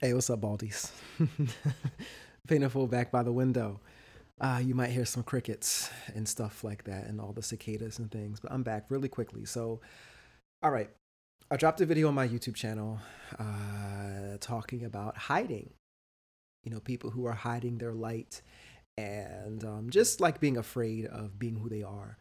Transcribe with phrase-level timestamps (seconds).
[0.00, 0.92] Hey, what's up, Baldies?
[2.46, 3.80] Painted Fool back by the window.
[4.40, 8.08] Uh, you might hear some crickets and stuff like that, and all the cicadas and
[8.08, 8.38] things.
[8.38, 9.44] But I'm back really quickly.
[9.44, 9.80] So,
[10.62, 10.88] all right,
[11.50, 13.00] I dropped a video on my YouTube channel
[13.40, 15.70] uh, talking about hiding.
[16.62, 18.40] You know, people who are hiding their light
[18.96, 22.18] and um, just like being afraid of being who they are.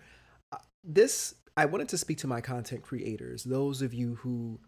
[0.52, 4.62] Uh, this I wanted to speak to my content creators, those of you who,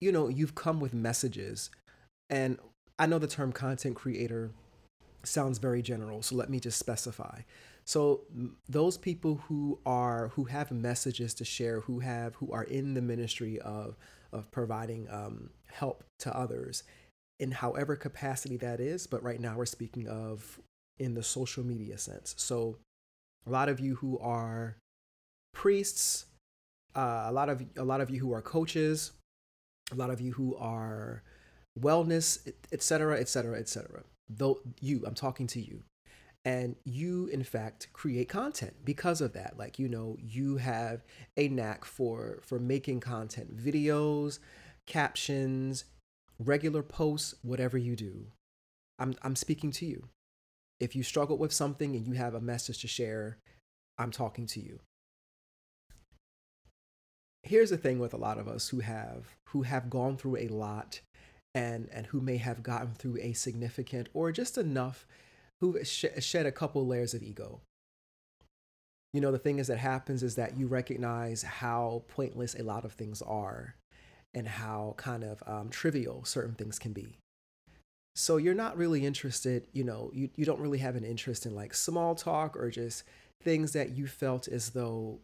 [0.00, 1.70] you know, you've come with messages
[2.34, 2.58] and
[2.98, 4.50] I know the term content creator
[5.22, 7.42] sounds very general, so let me just specify.
[7.84, 8.22] So
[8.68, 13.02] those people who are who have messages to share, who have who are in the
[13.02, 13.96] ministry of
[14.32, 16.82] of providing um, help to others,
[17.38, 19.06] in however capacity that is.
[19.06, 20.60] But right now we're speaking of
[20.98, 22.34] in the social media sense.
[22.36, 22.78] So
[23.46, 24.76] a lot of you who are
[25.52, 26.26] priests,
[26.96, 29.12] uh, a lot of a lot of you who are coaches,
[29.92, 31.22] a lot of you who are
[31.78, 34.02] wellness, etc., etc., etc.
[34.28, 35.82] Though you, I'm talking to you.
[36.46, 39.54] And you, in fact, create content because of that.
[39.56, 41.02] Like, you know, you have
[41.38, 44.40] a knack for for making content, videos,
[44.86, 45.84] captions,
[46.38, 48.26] regular posts, whatever you do.
[48.98, 50.08] I'm I'm speaking to you.
[50.80, 53.38] If you struggle with something and you have a message to share,
[53.96, 54.80] I'm talking to you.
[57.42, 60.48] Here's the thing with a lot of us who have who have gone through a
[60.48, 61.00] lot
[61.54, 65.06] and and who may have gotten through a significant or just enough
[65.60, 67.60] who sh- shed a couple layers of ego.
[69.12, 72.84] You know the thing is that happens is that you recognize how pointless a lot
[72.84, 73.76] of things are
[74.34, 77.18] and how kind of um, trivial certain things can be.
[78.16, 81.54] So you're not really interested you know you, you don't really have an interest in
[81.54, 83.04] like small talk or just
[83.42, 85.20] things that you felt as though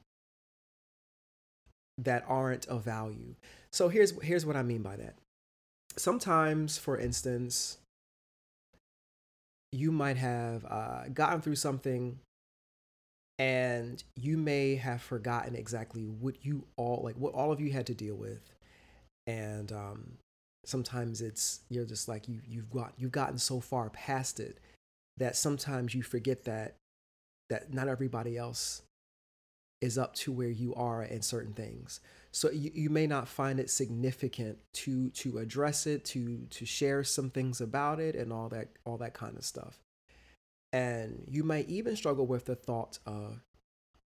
[1.98, 3.34] that aren't of value.
[3.72, 5.14] So here's here's what i mean by that
[6.00, 7.78] sometimes, for instance,
[9.72, 12.18] you might have uh, gotten through something
[13.38, 17.86] and you may have forgotten exactly what you all like what all of you had
[17.86, 18.40] to deal with.
[19.26, 20.12] And um,
[20.64, 24.58] sometimes it's you're just like you you've got you've gotten so far past it
[25.16, 26.74] that sometimes you forget that
[27.48, 28.82] that not everybody else
[29.80, 32.00] is up to where you are in certain things.
[32.32, 37.02] So you, you may not find it significant to to address it to to share
[37.02, 39.80] some things about it and all that all that kind of stuff.
[40.72, 43.40] And you might even struggle with the thought of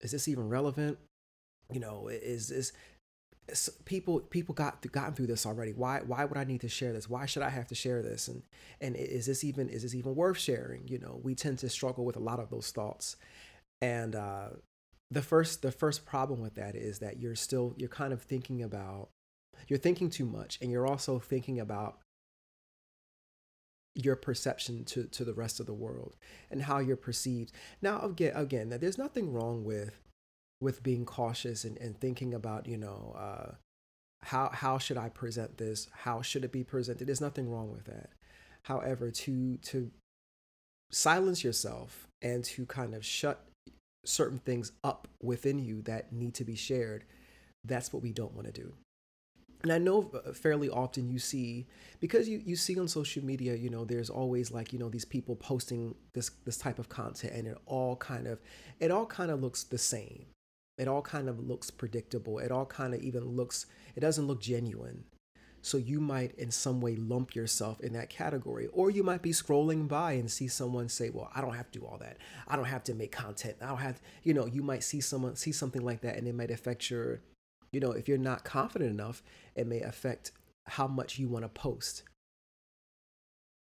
[0.00, 0.98] is this even relevant?
[1.72, 2.72] You know is is
[3.84, 5.72] people people got gotten through this already.
[5.72, 7.08] Why why would i need to share this?
[7.08, 8.28] Why should i have to share this?
[8.28, 8.42] And
[8.80, 10.86] and is this even is this even worth sharing?
[10.86, 13.16] You know we tend to struggle with a lot of those thoughts.
[13.82, 14.50] And uh
[15.14, 18.62] the first the first problem with that is that you're still you're kind of thinking
[18.62, 19.08] about
[19.68, 21.98] you're thinking too much and you're also thinking about
[23.94, 26.16] your perception to to the rest of the world
[26.50, 27.52] and how you're perceived.
[27.80, 30.00] Now again again there's nothing wrong with
[30.60, 33.54] with being cautious and, and thinking about you know uh,
[34.22, 35.88] how how should i present this?
[35.92, 37.06] How should it be presented?
[37.06, 38.10] There's nothing wrong with that.
[38.62, 39.92] However to to
[40.90, 43.46] silence yourself and to kind of shut
[44.04, 47.04] certain things up within you that need to be shared,
[47.64, 48.74] that's what we don't want to do.
[49.64, 51.66] And I know uh, fairly often you see
[51.98, 55.06] because you, you see on social media, you know, there's always like, you know, these
[55.06, 58.40] people posting this this type of content and it all kind of
[58.78, 60.26] it all kind of looks the same.
[60.76, 62.40] It all kind of looks predictable.
[62.40, 63.64] It all kind of even looks
[63.96, 65.04] it doesn't look genuine.
[65.64, 68.68] So you might in some way lump yourself in that category.
[68.74, 71.78] Or you might be scrolling by and see someone say, Well, I don't have to
[71.78, 72.18] do all that.
[72.46, 73.56] I don't have to make content.
[73.62, 76.34] I don't have, you know, you might see someone see something like that and it
[76.34, 77.22] might affect your,
[77.72, 79.22] you know, if you're not confident enough,
[79.54, 80.32] it may affect
[80.66, 82.02] how much you want to post.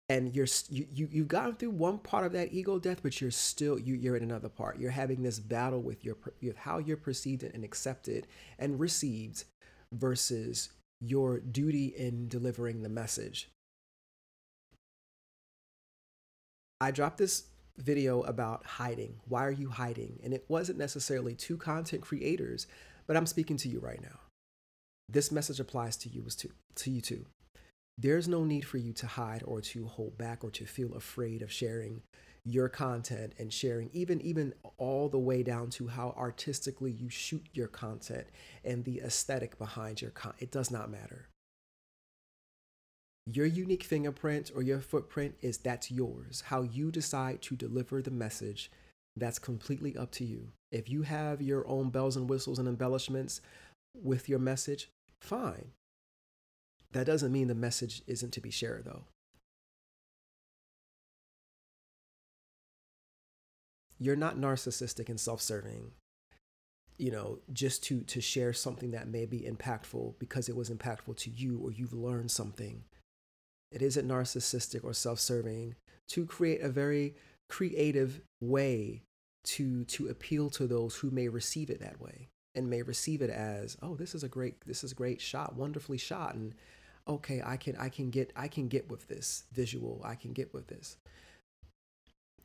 [0.08, 3.30] And you're you, you you've gotten through one part of that ego death, but you're
[3.30, 4.80] still you you're in another part.
[4.80, 8.26] You're having this battle with your with how you're perceived and accepted
[8.58, 9.44] and received
[9.92, 10.70] versus
[11.00, 13.48] your duty in delivering the message.
[16.80, 17.44] I dropped this
[17.78, 19.16] video about hiding.
[19.28, 20.20] Why are you hiding?
[20.22, 22.66] And it wasn't necessarily to content creators,
[23.06, 24.20] but I'm speaking to you right now.
[25.08, 27.26] This message applies to you as to, to you too.
[27.98, 31.42] There's no need for you to hide or to hold back or to feel afraid
[31.42, 32.02] of sharing
[32.46, 37.44] your content and sharing even even all the way down to how artistically you shoot
[37.52, 38.26] your content
[38.64, 41.28] and the aesthetic behind your content it does not matter.
[43.32, 46.44] Your unique fingerprint or your footprint is that's yours.
[46.46, 48.70] How you decide to deliver the message
[49.16, 50.52] that's completely up to you.
[50.70, 53.40] If you have your own bells and whistles and embellishments
[54.00, 54.90] with your message
[55.20, 55.72] fine.
[56.92, 59.04] That doesn't mean the message isn't to be shared, though.
[63.98, 65.92] You're not narcissistic and self serving
[66.98, 71.16] you know just to to share something that may be impactful because it was impactful
[71.16, 72.84] to you or you've learned something.
[73.72, 75.74] It isn't narcissistic or self-serving
[76.08, 77.14] to create a very
[77.48, 79.02] creative way
[79.44, 83.30] to to appeal to those who may receive it that way and may receive it
[83.30, 86.54] as oh this is a great this is a great shot wonderfully shot and
[87.06, 90.52] okay i can i can get i can get with this visual i can get
[90.52, 90.96] with this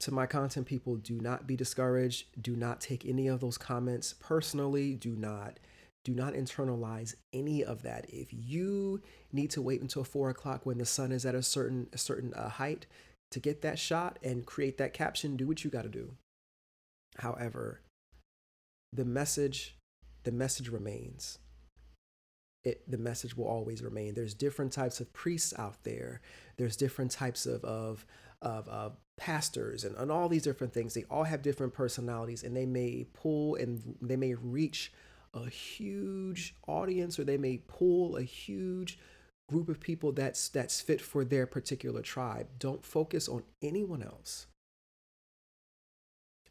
[0.01, 2.25] to my content people, do not be discouraged.
[2.41, 4.95] Do not take any of those comments personally.
[4.95, 5.59] Do not
[6.03, 8.07] do not internalize any of that.
[8.09, 9.01] If you
[9.31, 12.33] need to wait until four o'clock when the sun is at a certain a certain
[12.33, 12.87] uh, height
[13.29, 16.13] to get that shot and create that caption, do what you got to do.
[17.17, 17.81] However,
[18.91, 19.75] the message
[20.23, 21.37] the message remains.
[22.63, 24.13] It, the message will always remain.
[24.13, 26.21] There's different types of priests out there.
[26.57, 28.05] There's different types of, of
[28.41, 30.95] of, of pastors and, and all these different things.
[30.95, 34.91] They all have different personalities and they may pull and they may reach
[35.35, 38.97] a huge audience or they may pull a huge
[39.47, 42.47] group of people that's that's fit for their particular tribe.
[42.57, 44.47] Don't focus on anyone else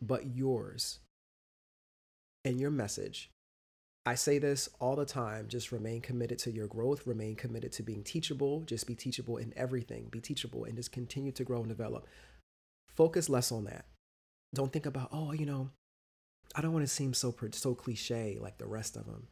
[0.01, 1.01] but yours
[2.45, 3.31] and your message
[4.07, 7.83] I say this all the time just remain committed to your growth, remain committed to
[7.83, 11.69] being teachable, just be teachable in everything, be teachable and just continue to grow and
[11.69, 12.07] develop.
[13.01, 13.87] Focus less on that.
[14.53, 15.71] Don't think about, oh, you know,
[16.55, 19.29] I don't want to seem so so cliche like the rest of them.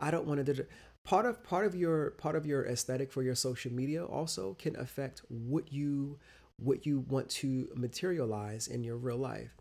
[0.00, 0.66] I don't want to
[1.04, 4.76] part of part of your part of your aesthetic for your social media also can
[4.76, 6.20] affect what you
[6.56, 9.58] what you want to materialize in your real life.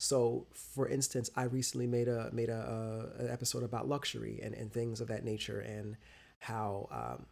[0.00, 4.72] So, for instance, I recently made a made a, an episode about luxury and, and
[4.72, 5.96] things of that nature, and
[6.40, 7.26] how um,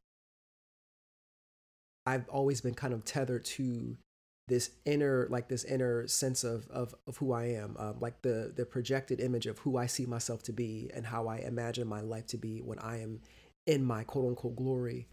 [2.06, 3.96] I've always been kind of tethered to
[4.50, 8.52] this inner like this inner sense of of, of who I am, um, like the
[8.54, 12.02] the projected image of who I see myself to be and how I imagine my
[12.02, 13.20] life to be when I am
[13.66, 15.08] in my quote unquote glory,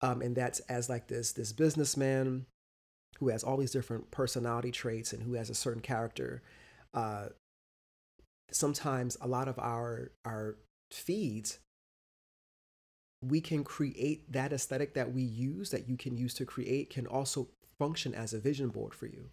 [0.00, 2.46] um, and that's as like this this businessman
[3.18, 6.42] who has all these different personality traits and who has a certain character
[6.92, 7.26] uh,
[8.52, 10.56] sometimes a lot of our our
[10.90, 11.58] feeds
[13.22, 17.06] we can create that aesthetic that we use that you can use to create can
[17.06, 17.48] also
[17.84, 19.30] function as a vision board for you.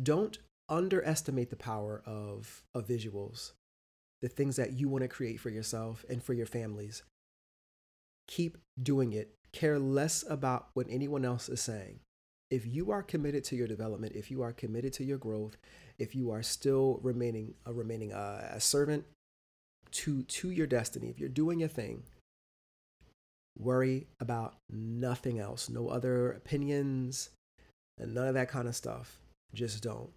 [0.00, 0.38] Don't
[0.68, 3.52] underestimate the power of of visuals
[4.20, 7.02] the things that you want to create for yourself and for your families.
[8.26, 9.34] Keep doing it.
[9.52, 12.00] Care less about what anyone else is saying.
[12.50, 15.56] If you are committed to your development, if you are committed to your growth,
[15.98, 19.04] if you are still remaining a remaining uh, a servant
[19.92, 22.02] to to your destiny, if you're doing a thing,
[23.58, 27.30] worry about nothing else, no other opinions,
[27.98, 29.18] and none of that kind of stuff.
[29.54, 30.10] Just don't.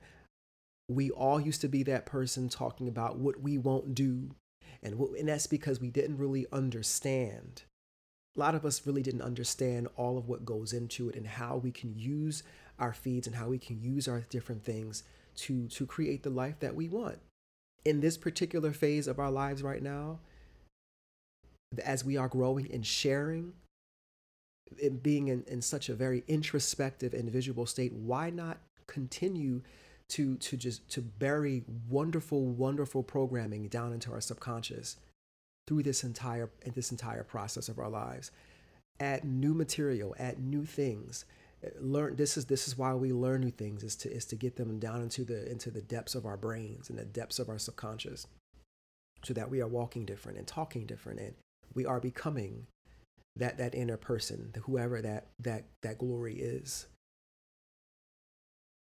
[0.89, 4.31] We all used to be that person talking about what we won't do,
[4.83, 7.63] and what, and that's because we didn't really understand
[8.35, 11.57] a lot of us really didn't understand all of what goes into it and how
[11.57, 12.43] we can use
[12.79, 15.03] our feeds and how we can use our different things
[15.35, 17.19] to to create the life that we want
[17.85, 20.19] in this particular phase of our lives right now
[21.79, 23.53] as we are growing and sharing
[24.81, 29.61] and being in, in such a very introspective and visual state why not continue
[30.09, 34.97] to to just to bury wonderful wonderful programming down into our subconscious
[35.67, 38.31] through this entire this entire process of our lives.
[38.99, 41.23] Add new material, add new things.
[41.79, 44.57] Learn this is this is why we learn new things is to is to get
[44.57, 47.57] them down into the into the depths of our brains and the depths of our
[47.57, 48.27] subconscious
[49.23, 51.35] so that we are walking different and talking different and
[51.73, 52.67] we are becoming
[53.35, 56.87] that that inner person, whoever that that that glory is.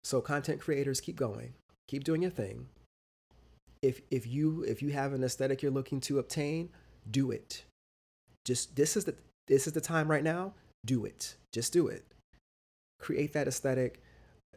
[0.03, 1.55] So content creators keep going.
[1.89, 2.69] Keep doing your thing
[3.85, 6.71] if if you if you have an aesthetic you're looking to obtain,
[7.11, 7.65] do it.
[8.47, 9.15] Just this is the
[9.47, 10.55] this is the time right now.
[10.87, 11.37] Do it.
[11.53, 12.05] Just do it.
[12.99, 14.03] Create that aesthetic.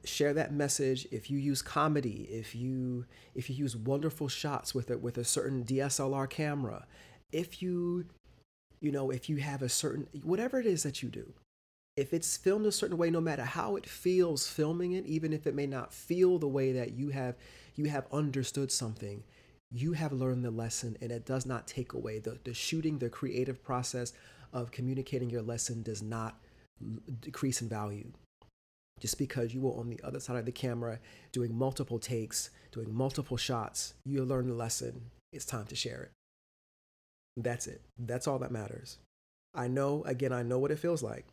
[0.05, 1.07] Share that message.
[1.11, 3.05] If you use comedy, if you
[3.35, 6.87] if you use wonderful shots with it with a certain DSLR camera,
[7.33, 8.05] if you
[8.79, 11.33] you know if you have a certain whatever it is that you do,
[11.95, 15.47] if it's filmed a certain way no matter how it feels filming it even if
[15.47, 17.35] it may not feel the way that you have
[17.75, 19.23] you have understood something
[19.71, 22.19] you have learned the lesson and it does not take away.
[22.19, 24.13] The, the shooting the creative process
[24.53, 26.39] of communicating your lesson does not
[26.83, 28.11] mm, decrease in value.
[28.99, 30.99] Just because you were on the other side of the camera
[31.31, 35.01] doing multiple takes doing multiple shots you learned the lesson.
[35.33, 36.11] It's time to share it
[37.37, 37.81] that's it.
[37.99, 38.97] That's all that matters.
[39.53, 41.25] I know, again, I know what it feels like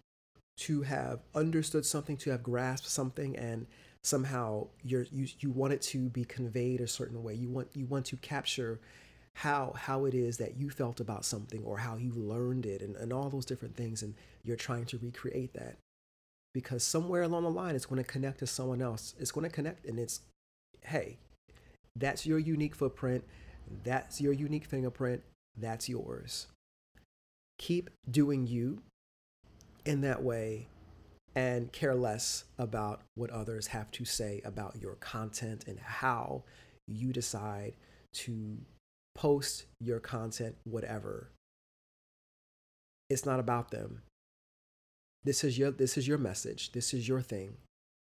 [0.57, 3.67] to have understood something, to have grasped something, and
[4.03, 7.35] somehow you're, you you want it to be conveyed a certain way.
[7.35, 8.81] You want you want to capture
[9.35, 12.95] how how it is that you felt about something or how you learned it and,
[12.97, 15.77] and all those different things and you're trying to recreate that.
[16.53, 19.15] Because somewhere along the line it's going to connect to someone else.
[19.19, 20.21] It's going to connect and it's
[20.83, 21.19] hey
[21.97, 23.25] that's your unique footprint.
[23.83, 25.23] That's your unique fingerprint
[25.57, 26.47] that's yours
[27.59, 28.83] keep doing you
[29.85, 30.69] in that way
[31.37, 36.45] and care less about what others have to say about your content and how
[36.87, 37.75] you decide
[38.13, 38.59] to
[39.15, 41.31] post your content, whatever.
[43.11, 44.03] It's not about them.
[45.25, 46.73] This is your this is your message.
[46.73, 47.57] This is your thing.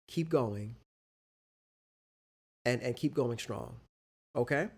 [0.08, 0.76] Keep going.
[2.64, 3.76] And and keep going strong.
[4.34, 4.68] Okay?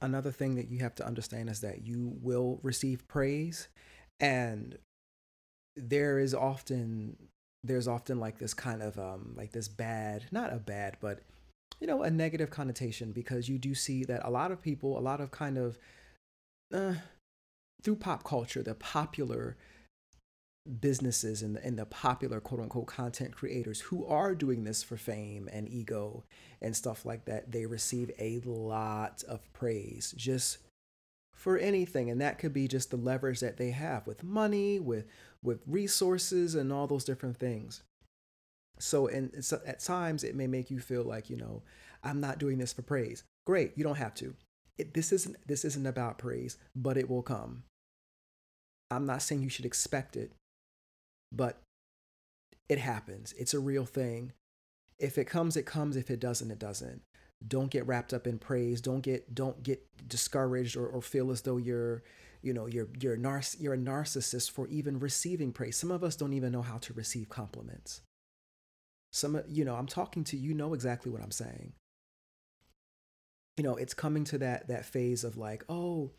[0.00, 3.68] Another thing that you have to understand is that you will receive praise
[4.20, 4.78] and
[5.76, 7.16] there is often
[7.64, 11.20] there's often like this kind of um like this bad, not a bad, but
[11.80, 15.00] you know, a negative connotation because you do see that a lot of people, a
[15.00, 15.78] lot of kind of
[16.72, 16.94] uh,
[17.82, 19.56] through pop culture, the popular
[20.80, 24.96] businesses and the, and the popular quote unquote content creators who are doing this for
[24.96, 26.24] fame and ego
[26.60, 30.58] and stuff like that, they receive a lot of praise just
[31.34, 32.10] for anything.
[32.10, 35.06] And that could be just the leverage that they have with money, with
[35.42, 37.82] with resources and all those different things.
[38.78, 41.62] So, and so at times it may make you feel like, you know,
[42.02, 43.24] I'm not doing this for praise.
[43.46, 44.34] Great, you don't have to.
[44.78, 47.62] It, this isn't this isn't about praise, but it will come.
[48.90, 50.32] I'm not saying you should expect it,
[51.32, 51.60] but
[52.68, 53.34] it happens.
[53.38, 54.32] It's a real thing.
[54.98, 55.96] If it comes, it comes.
[55.96, 57.02] If it doesn't, it doesn't.
[57.46, 58.80] Don't get wrapped up in praise.
[58.80, 62.02] Don't get don't get discouraged or, or feel as though you're
[62.42, 65.76] you know you're you're a nar- you're a narcissist for even receiving praise.
[65.76, 68.00] Some of us don't even know how to receive compliments.
[69.12, 71.72] Some, you know, I'm talking to you know exactly what I'm saying.
[73.56, 76.10] You know, it's coming to that that phase of like, oh,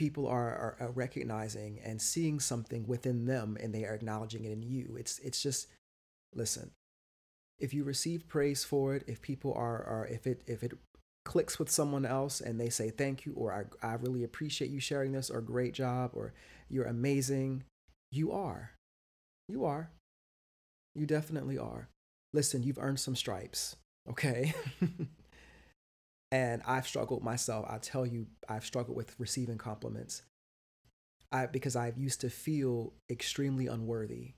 [0.00, 4.62] people are, are, recognizing and seeing something within them and they are acknowledging it in
[4.62, 4.96] you.
[4.98, 5.68] It's it's just
[6.34, 6.70] listen.
[7.58, 10.72] If you receive praise for it, if people are are if it if it
[11.26, 14.80] clicks with someone else and they say thank you or I, I really appreciate you
[14.80, 16.32] sharing this or great job or
[16.70, 17.64] you're amazing,
[18.10, 18.70] you are.
[19.50, 19.90] You are.
[20.94, 21.90] You definitely are
[22.32, 23.76] listen, you've earned some stripes,
[24.08, 24.54] okay?
[26.32, 27.66] and I've struggled myself.
[27.68, 30.22] I tell you, I've struggled with receiving compliments.
[31.32, 34.32] I because I used to feel extremely unworthy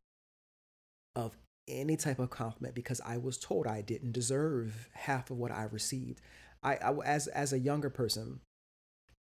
[1.14, 1.36] of
[1.68, 5.64] any type of compliment because I was told I didn't deserve half of what I
[5.64, 6.20] received.
[6.62, 8.40] I, I as as a younger person,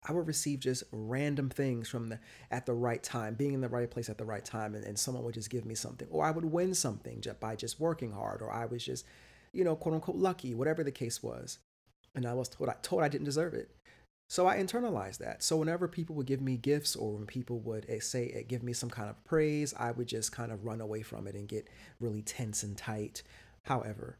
[0.07, 3.69] I would receive just random things from the at the right time, being in the
[3.69, 6.25] right place at the right time, and, and someone would just give me something, or
[6.25, 9.05] I would win something just by just working hard, or I was just,
[9.53, 11.59] you know, quote unquote lucky, whatever the case was,
[12.15, 13.69] and I was told I told I didn't deserve it.
[14.29, 15.43] So I internalized that.
[15.43, 18.63] So whenever people would give me gifts, or when people would eh, say eh, give
[18.63, 21.49] me some kind of praise, I would just kind of run away from it and
[21.49, 21.67] get
[21.99, 23.23] really tense and tight.
[23.65, 24.17] However,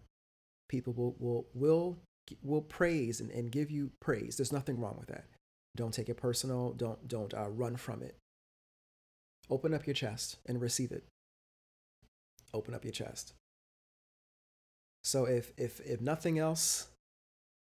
[0.68, 1.98] people will will will
[2.44, 4.36] will praise and, and give you praise.
[4.36, 5.26] There's nothing wrong with that.
[5.78, 6.74] Don't take it personal.
[6.74, 8.18] Don't don't uh, run from it.
[9.50, 11.06] Open up your chest and receive it.
[12.54, 13.34] Open up your chest.
[15.06, 16.88] So if if if nothing else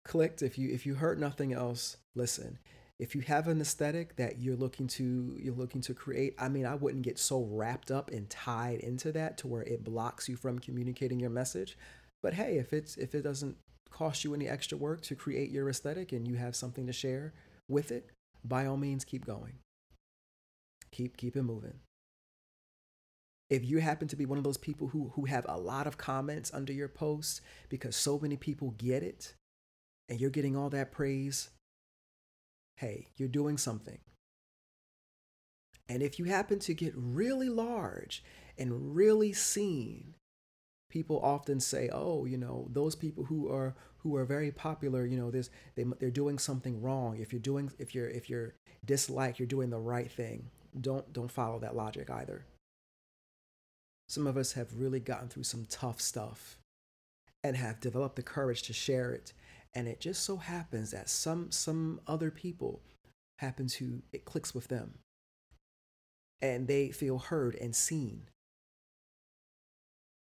[0.05, 2.59] clicked, if you if you heard nothing else, listen.
[2.97, 6.65] If you have an aesthetic that you're looking to you're looking to create, I mean,
[6.65, 10.37] I wouldn't get so wrapped up and tied into that to where it blocks you
[10.37, 11.77] from communicating your message.
[12.23, 13.57] But hey, if it's if it doesn't
[13.89, 17.33] cost you any extra work to create your aesthetic and you have something to share,
[17.67, 18.09] with it,
[18.43, 19.59] by all means, keep going.
[20.91, 21.79] Keep keep it moving.
[23.49, 25.97] If you happen to be one of those people who who have a lot of
[25.97, 29.33] comments under your posts because so many people get it
[30.09, 31.49] and you're getting all that praise,
[32.77, 33.99] hey, you're doing something.
[35.87, 38.23] And if you happen to get really large
[38.57, 40.15] and really seen,
[40.89, 45.17] people often say, "Oh, you know, those people who are who are very popular, you
[45.17, 47.17] know, this they they're doing something wrong.
[47.17, 50.49] If you're doing if you're if you're disliked, you're doing the right thing.
[50.79, 52.45] Don't don't follow that logic either.
[54.07, 56.59] Some of us have really gotten through some tough stuff
[57.43, 59.33] and have developed the courage to share it.
[59.75, 62.81] And it just so happens that some some other people
[63.39, 64.99] happen to it clicks with them.
[66.41, 68.29] And they feel heard and seen.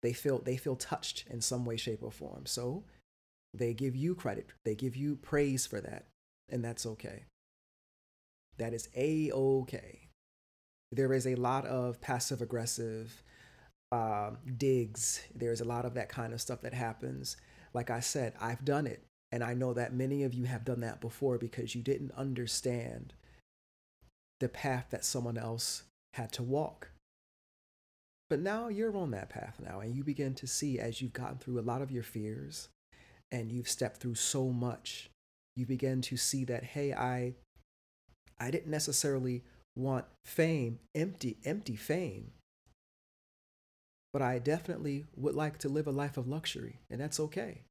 [0.02, 2.47] They feel they feel touched in some way, shape, or form.
[2.47, 2.85] So
[3.54, 6.06] they give you credit, they give you praise for that,
[6.50, 7.25] and that's okay.
[8.59, 10.09] That is a okay.
[10.92, 13.23] there is a lot of passive aggressive
[13.92, 15.23] uh, digs.
[15.35, 17.37] There's a lot of that kind of stuff that happens.
[17.73, 19.02] Like I said, I've done it.
[19.32, 23.14] And I know that many of you have done that before because you didn't understand
[24.40, 25.84] the path that someone else
[26.14, 26.88] had to walk.
[28.28, 31.38] But now you're on that path now, and you begin to see as you've gotten
[31.38, 32.68] through a lot of your fears
[33.32, 35.10] and you've stepped through so much,
[35.56, 37.34] you begin to see that, hey, I
[38.38, 39.42] I didn't necessarily
[39.76, 42.32] want fame, empty, empty fame.
[44.12, 47.62] But I definitely would like to live a life of luxury, and that's okay.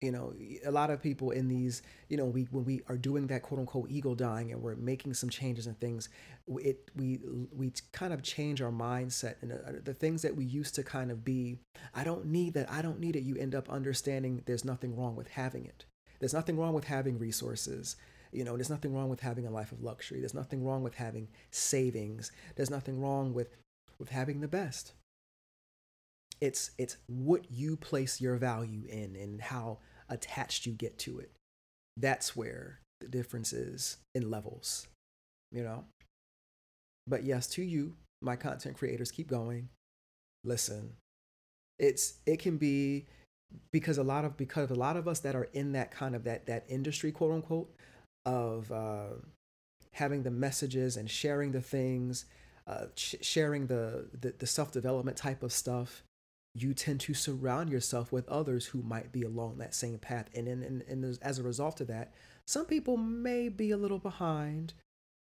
[0.00, 0.32] You know
[0.64, 3.58] a lot of people in these you know we when we are doing that quote
[3.58, 6.08] unquote ego dying and we're making some changes and things
[6.60, 7.18] it we
[7.52, 11.10] we kind of change our mindset and uh, the things that we used to kind
[11.10, 11.58] of be
[11.94, 12.70] i don't need that.
[12.70, 13.22] I don't need it.
[13.22, 15.84] You end up understanding there's nothing wrong with having it.
[16.20, 17.96] There's nothing wrong with having resources
[18.32, 20.20] you know there's nothing wrong with having a life of luxury.
[20.20, 22.30] There's nothing wrong with having savings.
[22.56, 23.56] There's nothing wrong with
[23.98, 24.92] with having the best.
[26.40, 31.30] It's it's what you place your value in and how attached you get to it.
[31.96, 34.86] That's where the difference is in levels,
[35.52, 35.84] you know?
[37.06, 39.68] But yes, to you, my content creators, keep going.
[40.44, 40.94] Listen,
[41.78, 43.06] it's it can be
[43.72, 46.24] because a lot of because a lot of us that are in that kind of
[46.24, 47.74] that that industry quote unquote
[48.26, 49.14] of uh,
[49.92, 52.26] having the messages and sharing the things
[52.66, 56.02] uh, sh- sharing the, the, the self-development type of stuff
[56.54, 60.28] you tend to surround yourself with others who might be along that same path.
[60.34, 62.12] And, and, and, and as a result of that,
[62.46, 64.74] some people may be a little behind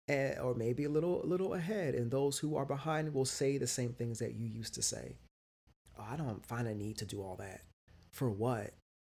[0.07, 1.93] eh, or maybe a little, a little ahead.
[1.93, 5.17] And those who are behind will say the same things that you used to say.
[5.97, 7.61] Oh, I don't find a need to do all that.
[8.11, 8.73] For what?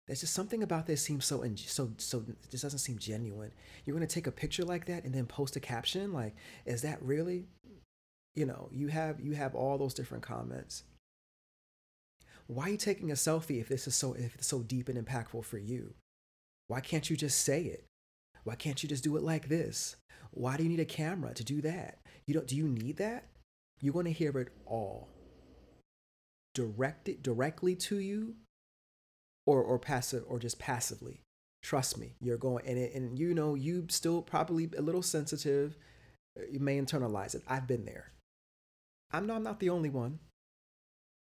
[0.06, 3.52] There's just something about this seems so so so this doesn't seem genuine.
[3.84, 6.34] You're gonna take a picture like that and then post a caption like,
[6.66, 7.46] is that really?
[8.34, 10.82] You know, you have you have all those different comments
[12.46, 14.98] why are you taking a selfie if this is so if it's so deep and
[14.98, 15.94] impactful for you?
[16.68, 17.84] Why can't you just say it?
[18.44, 19.96] Why can't you just do it like this?
[20.30, 21.98] Why do you need a camera to do that?
[22.26, 23.28] You don't do you need that?
[23.80, 25.08] You're going to hear it all.
[26.54, 28.36] Direct it directly to you
[29.46, 31.22] or or passive or just passively.
[31.62, 35.76] Trust me, you're going and it, and you know you still probably a little sensitive.
[36.50, 37.42] You may internalize it.
[37.46, 38.12] I've been there.
[39.12, 40.18] I'm not, I'm not the only one.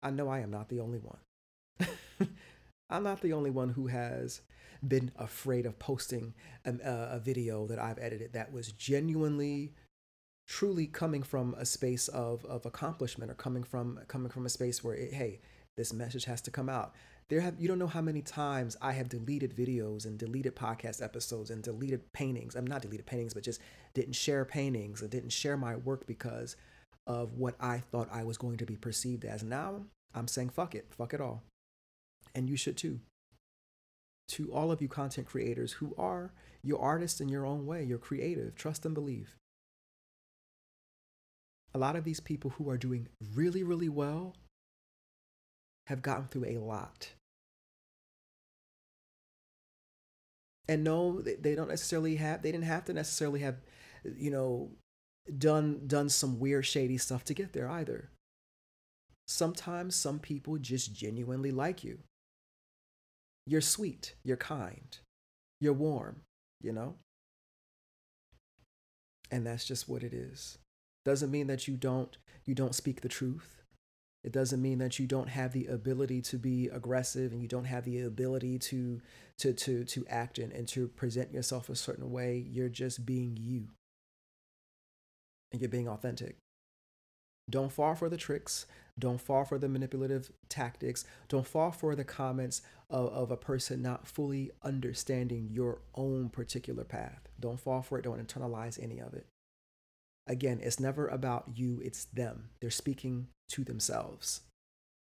[0.05, 1.89] I know I am not the only one.
[2.91, 4.43] I'm not the only one who has
[4.87, 6.35] been afraid of posting
[6.67, 9.73] a, a, video that I've edited that was genuinely
[10.47, 14.85] truly coming from a space of, of accomplishment or coming from coming from a space
[14.85, 15.41] where it, hey
[15.79, 16.95] this message has to come out
[17.29, 21.03] there have you don't know how many times i have deleted videos and deleted podcast
[21.03, 23.61] episodes and deleted paintings i'm not deleted paintings but just
[23.95, 26.57] didn't share paintings and didn't share my work because
[27.07, 29.83] of what i thought i was going to be perceived as now
[30.15, 31.43] I'm saying fuck it, fuck it all.
[32.35, 33.01] And you should too.
[34.29, 37.99] To all of you content creators who are your artists in your own way, you're
[37.99, 39.37] creative, trust and believe.
[41.75, 44.35] A lot of these people who are doing really, really well
[45.89, 47.11] have gotten through a lot.
[50.69, 53.57] And no, they don't necessarily have, they didn't have to necessarily have,
[54.17, 54.71] you know,
[55.39, 58.11] done done some weird shady stuff to get there either.
[59.27, 62.01] Sometimes some people just genuinely like you.
[63.47, 64.97] You're sweet, you're kind,
[65.61, 66.21] you're warm,
[66.61, 66.97] you know?
[69.31, 70.59] And that's just what it is.
[71.05, 73.63] Doesn't mean that you don't you don't speak the truth.
[74.23, 77.65] It doesn't mean that you don't have the ability to be aggressive and you don't
[77.65, 79.01] have the ability to
[79.39, 82.47] to to to act and, and to present yourself a certain way.
[82.51, 83.69] You're just being you.
[85.53, 86.37] And you're being authentic.
[87.49, 88.67] Don't fall for the tricks.
[88.99, 91.05] Don't fall for the manipulative tactics.
[91.29, 96.85] Don't fall for the comments of, of a person not fully understanding your own particular
[96.85, 97.29] path.
[97.39, 98.03] Don't fall for it.
[98.03, 99.27] Don't internalize any of it.
[100.27, 102.49] Again, it's never about you, it's them.
[102.61, 104.41] They're speaking to themselves,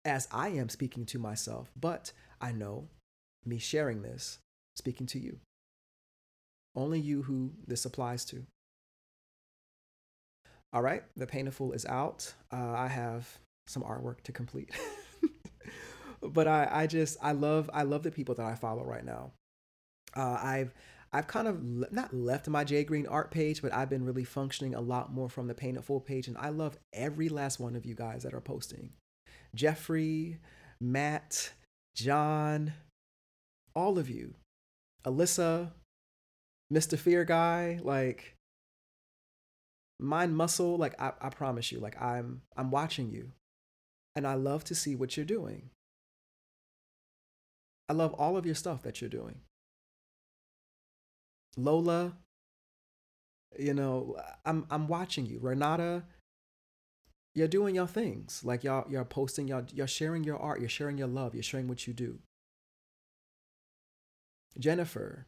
[0.05, 1.69] as I am speaking to myself.
[1.77, 2.87] But I know
[3.45, 4.39] me sharing this,
[4.77, 5.39] speaking to you.
[6.75, 8.45] Only you who this applies to.
[10.73, 12.33] All right, the Painted Fool is out.
[12.51, 13.27] Uh, I have
[13.67, 14.71] some artwork to complete.
[16.21, 19.31] but I, I just I love I love the people that I follow right now.
[20.15, 20.73] Uh, I've
[21.13, 24.23] I've kind of le- not left my Jay Green art page, but I've been really
[24.23, 27.75] functioning a lot more from the Painted Fool page, and I love every last one
[27.75, 28.91] of you guys that are posting.
[29.53, 30.37] Jeffrey,
[30.79, 31.51] Matt,
[31.95, 32.73] John,
[33.75, 34.35] all of you,
[35.05, 35.71] Alyssa,
[36.71, 36.97] Mr.
[36.97, 38.35] Fear Guy, like
[40.01, 43.31] mind muscle like I, I promise you like i'm i'm watching you.
[44.15, 45.69] And i love to see what you're doing.
[47.87, 49.39] I love all of your stuff that you're doing.
[51.55, 52.13] Lola
[53.59, 55.39] you know i'm i'm watching you.
[55.39, 56.03] Renata
[57.35, 58.41] you're doing your things.
[58.43, 61.67] Like y'all you're posting y'all you're sharing your art you're sharing your love you're sharing
[61.67, 62.19] what you do.
[64.57, 65.27] Jennifer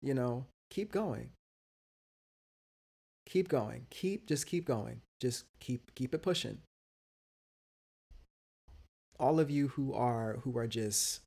[0.00, 1.30] you know keep going
[3.32, 3.86] keep going.
[3.88, 5.00] Keep just keep going.
[5.18, 6.58] Just keep keep it pushing.
[9.18, 11.20] All of you who are who are just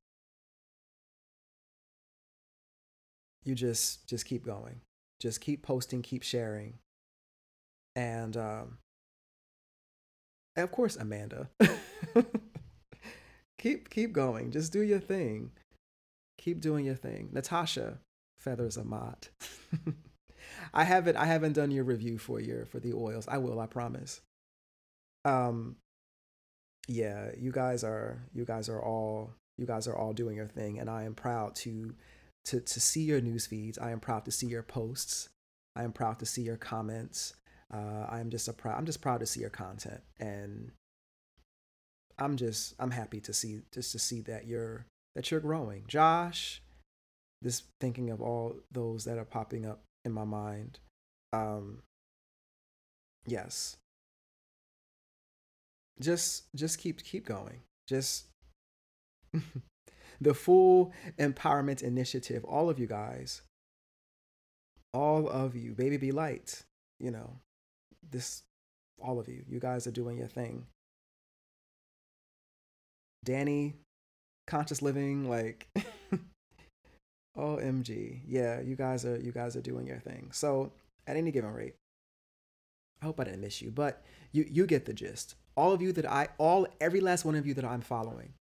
[3.43, 4.81] you just just keep going.
[5.19, 6.75] Just keep posting keep sharing.
[7.95, 8.77] And um
[10.55, 11.49] and of course amanda.
[13.57, 14.51] Keep keep going.
[14.51, 15.49] Just do your thing.
[16.37, 17.29] Keep doing your thing.
[17.31, 17.97] Natasha
[18.37, 19.29] feathers a amat
[20.73, 23.27] I haven't I haven't done your review for your for the oils.
[23.27, 24.21] I will, I promise.
[25.23, 25.77] Um
[26.87, 30.79] yeah, you guys are you guys are all you guys are all doing your thing
[30.79, 31.95] and I am proud to
[32.45, 33.77] to to see your news feeds.
[33.77, 35.29] I am proud to see your posts.
[35.75, 37.33] I am proud to see your comments.
[37.73, 40.71] Uh, I am just a proud I'm just proud to see your content and
[42.17, 45.85] I'm just I'm happy to see just to see that you're that you're growing.
[45.87, 46.61] Josh,
[47.41, 50.79] this thinking of all those that are popping up in my mind.
[51.33, 51.81] Um,
[53.25, 53.77] yes.
[55.99, 57.61] Just just keep keep going.
[57.87, 58.25] Just
[60.21, 63.41] the full empowerment initiative, all of you guys,
[64.93, 66.63] all of you, baby be light,
[66.99, 67.39] you know,
[68.11, 68.43] this
[68.99, 70.67] all of you, you guys are doing your thing.
[73.23, 73.75] Danny,
[74.47, 75.67] conscious living, like
[77.37, 78.21] OMG.
[78.27, 80.29] Yeah, you guys are you guys are doing your thing.
[80.31, 80.71] So
[81.07, 81.75] at any given rate,
[83.01, 85.35] I hope I didn't miss you, but you you get the gist.
[85.57, 88.33] All of you that I all every last one of you that I'm following,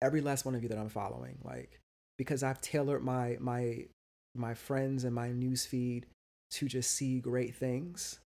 [0.00, 1.80] every last one of you that I'm following, like
[2.18, 3.86] because I've tailored my my
[4.34, 6.06] my friends and my news feed
[6.52, 8.20] to just see great things.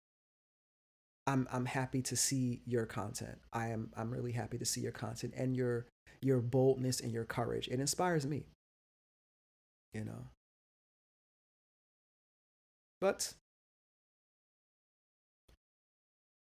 [1.27, 3.39] I'm I'm happy to see your content.
[3.53, 5.87] I am I'm really happy to see your content and your
[6.21, 7.69] your boldness and your courage.
[7.69, 8.47] It inspires me
[9.93, 10.29] you know.
[13.01, 13.35] But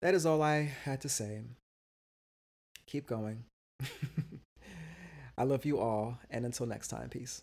[0.02, 1.42] that is all I had to say.
[2.86, 3.44] Keep going.
[5.38, 7.42] I love you all, and until next time, peace.